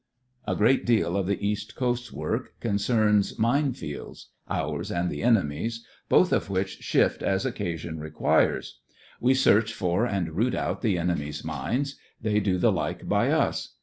[0.47, 5.85] A great deal of the East Coast work concerns mine fields— ours and the enemy's—
[6.09, 8.79] both of which shift as occasion requires.
[9.19, 13.75] We search for and root out the enemy's mines; they do the like by us.